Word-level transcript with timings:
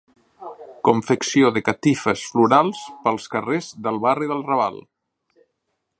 Confecció 0.87 1.51
de 1.57 1.63
catifes 1.67 2.23
florals 2.31 2.81
pels 3.05 3.31
carrers 3.35 3.69
del 3.89 4.01
barri 4.07 4.31
del 4.33 4.45
Raval. 4.51 4.85